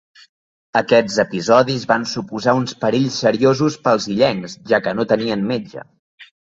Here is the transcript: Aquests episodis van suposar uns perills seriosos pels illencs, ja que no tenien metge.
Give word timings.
Aquests 0.79 1.17
episodis 1.23 1.85
van 1.93 2.07
suposar 2.13 2.57
uns 2.63 2.75
perills 2.87 3.21
seriosos 3.27 3.79
pels 3.87 4.13
illencs, 4.17 4.61
ja 4.75 4.85
que 4.89 5.01
no 5.01 5.11
tenien 5.15 5.51
metge. 5.55 5.91